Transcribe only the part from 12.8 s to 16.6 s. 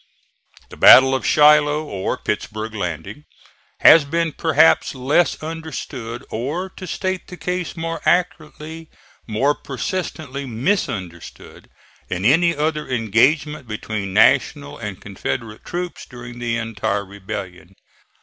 engagement between National and Confederate troops during the